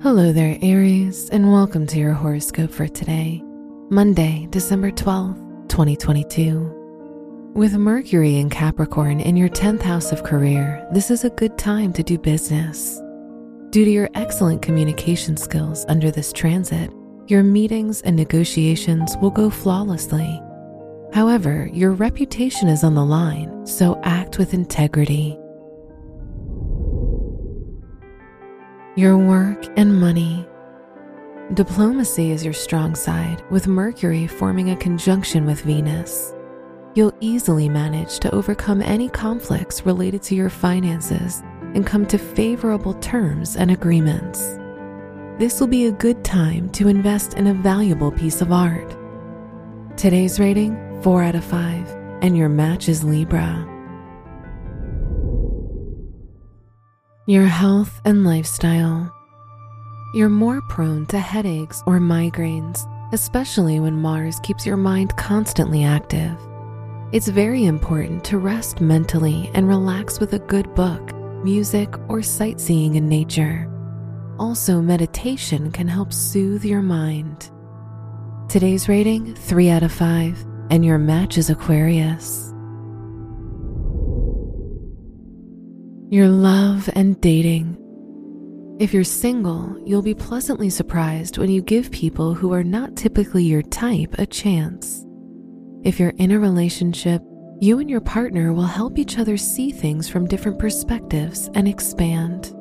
Hello 0.00 0.30
there, 0.30 0.56
Aries, 0.62 1.28
and 1.30 1.50
welcome 1.50 1.84
to 1.88 1.98
your 1.98 2.12
horoscope 2.12 2.70
for 2.70 2.86
today, 2.86 3.42
Monday, 3.90 4.46
December 4.50 4.92
12th, 4.92 5.68
2022. 5.68 7.50
With 7.54 7.74
Mercury 7.74 8.36
in 8.36 8.48
Capricorn 8.48 9.18
in 9.18 9.36
your 9.36 9.48
10th 9.48 9.82
house 9.82 10.12
of 10.12 10.22
career, 10.22 10.86
this 10.92 11.10
is 11.10 11.24
a 11.24 11.30
good 11.30 11.58
time 11.58 11.92
to 11.94 12.04
do 12.04 12.16
business. 12.16 13.00
Due 13.70 13.84
to 13.84 13.90
your 13.90 14.08
excellent 14.14 14.62
communication 14.62 15.36
skills 15.36 15.84
under 15.88 16.12
this 16.12 16.32
transit, 16.32 16.92
your 17.26 17.42
meetings 17.42 18.00
and 18.02 18.14
negotiations 18.14 19.16
will 19.20 19.32
go 19.32 19.50
flawlessly. 19.50 20.40
However, 21.12 21.68
your 21.72 21.90
reputation 21.90 22.68
is 22.68 22.84
on 22.84 22.94
the 22.94 23.04
line, 23.04 23.66
so 23.66 24.00
act 24.04 24.38
with 24.38 24.54
integrity. 24.54 25.36
Your 28.98 29.16
work 29.16 29.64
and 29.76 30.00
money. 30.00 30.44
Diplomacy 31.54 32.32
is 32.32 32.44
your 32.44 32.52
strong 32.52 32.96
side, 32.96 33.44
with 33.48 33.68
Mercury 33.68 34.26
forming 34.26 34.70
a 34.70 34.76
conjunction 34.76 35.46
with 35.46 35.60
Venus. 35.60 36.34
You'll 36.96 37.14
easily 37.20 37.68
manage 37.68 38.18
to 38.18 38.34
overcome 38.34 38.82
any 38.82 39.08
conflicts 39.08 39.86
related 39.86 40.20
to 40.24 40.34
your 40.34 40.50
finances 40.50 41.44
and 41.76 41.86
come 41.86 42.06
to 42.06 42.18
favorable 42.18 42.94
terms 42.94 43.54
and 43.54 43.70
agreements. 43.70 44.58
This 45.38 45.60
will 45.60 45.68
be 45.68 45.86
a 45.86 45.92
good 45.92 46.24
time 46.24 46.68
to 46.70 46.88
invest 46.88 47.34
in 47.34 47.46
a 47.46 47.54
valuable 47.54 48.10
piece 48.10 48.40
of 48.42 48.50
art. 48.50 48.96
Today's 49.96 50.40
rating 50.40 51.00
4 51.02 51.22
out 51.22 51.36
of 51.36 51.44
5, 51.44 51.88
and 52.22 52.36
your 52.36 52.48
match 52.48 52.88
is 52.88 53.04
Libra. 53.04 53.77
Your 57.28 57.44
health 57.44 58.00
and 58.06 58.24
lifestyle. 58.24 59.14
You're 60.14 60.30
more 60.30 60.62
prone 60.62 61.04
to 61.08 61.18
headaches 61.18 61.82
or 61.84 61.98
migraines, 61.98 62.80
especially 63.12 63.80
when 63.80 64.00
Mars 64.00 64.40
keeps 64.40 64.64
your 64.64 64.78
mind 64.78 65.14
constantly 65.18 65.84
active. 65.84 66.34
It's 67.12 67.28
very 67.28 67.66
important 67.66 68.24
to 68.24 68.38
rest 68.38 68.80
mentally 68.80 69.50
and 69.52 69.68
relax 69.68 70.20
with 70.20 70.32
a 70.32 70.38
good 70.38 70.74
book, 70.74 71.14
music, 71.44 71.94
or 72.08 72.22
sightseeing 72.22 72.94
in 72.94 73.10
nature. 73.10 73.70
Also, 74.38 74.80
meditation 74.80 75.70
can 75.70 75.86
help 75.86 76.14
soothe 76.14 76.64
your 76.64 76.80
mind. 76.80 77.50
Today's 78.48 78.88
rating 78.88 79.34
3 79.34 79.68
out 79.68 79.82
of 79.82 79.92
5, 79.92 80.46
and 80.70 80.82
your 80.82 80.96
match 80.96 81.36
is 81.36 81.50
Aquarius. 81.50 82.47
Your 86.10 86.28
love 86.28 86.88
and 86.94 87.20
dating. 87.20 87.76
If 88.80 88.94
you're 88.94 89.04
single, 89.04 89.76
you'll 89.84 90.00
be 90.00 90.14
pleasantly 90.14 90.70
surprised 90.70 91.36
when 91.36 91.50
you 91.50 91.60
give 91.60 91.90
people 91.90 92.32
who 92.32 92.50
are 92.54 92.64
not 92.64 92.96
typically 92.96 93.44
your 93.44 93.60
type 93.60 94.14
a 94.16 94.24
chance. 94.24 95.04
If 95.84 96.00
you're 96.00 96.14
in 96.16 96.30
a 96.30 96.38
relationship, 96.38 97.22
you 97.60 97.78
and 97.78 97.90
your 97.90 98.00
partner 98.00 98.54
will 98.54 98.62
help 98.62 98.98
each 98.98 99.18
other 99.18 99.36
see 99.36 99.70
things 99.70 100.08
from 100.08 100.26
different 100.26 100.58
perspectives 100.58 101.50
and 101.52 101.68
expand. 101.68 102.54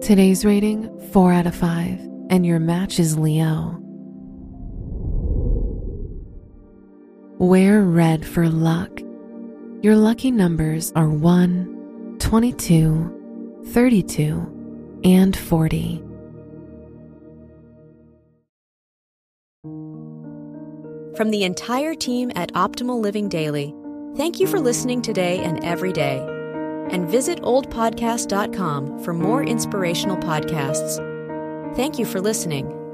Today's 0.00 0.44
rating 0.44 0.88
4 1.10 1.32
out 1.34 1.46
of 1.46 1.54
5, 1.54 2.00
and 2.30 2.46
your 2.46 2.58
match 2.58 2.98
is 2.98 3.18
Leo. 3.18 3.78
Wear 7.38 7.82
red 7.82 8.24
for 8.24 8.48
luck. 8.48 9.02
Your 9.82 9.96
lucky 9.96 10.30
numbers 10.30 10.90
are 10.96 11.10
1, 11.10 11.75
22, 12.26 13.62
32, 13.66 15.00
and 15.04 15.36
40. 15.36 16.02
From 21.16 21.30
the 21.30 21.44
entire 21.44 21.94
team 21.94 22.32
at 22.34 22.52
Optimal 22.54 23.00
Living 23.00 23.28
Daily, 23.28 23.72
thank 24.16 24.40
you 24.40 24.48
for 24.48 24.58
listening 24.58 25.02
today 25.02 25.38
and 25.38 25.62
every 25.62 25.92
day. 25.92 26.18
And 26.90 27.08
visit 27.08 27.42
oldpodcast.com 27.42 29.04
for 29.04 29.14
more 29.14 29.44
inspirational 29.44 30.16
podcasts. 30.16 30.96
Thank 31.76 31.96
you 31.96 32.04
for 32.04 32.20
listening. 32.20 32.85